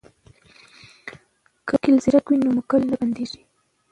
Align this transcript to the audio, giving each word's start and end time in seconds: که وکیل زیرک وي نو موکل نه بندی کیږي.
که 1.67 1.71
وکیل 1.75 1.95
زیرک 2.03 2.25
وي 2.27 2.37
نو 2.43 2.49
موکل 2.57 2.81
نه 2.89 2.95
بندی 2.99 3.25
کیږي. 3.31 3.41